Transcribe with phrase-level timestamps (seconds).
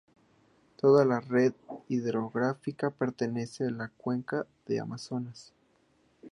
[0.77, 1.53] Toda la red
[1.87, 5.53] hidrográfica pertenece a la cuenca del Amazonas.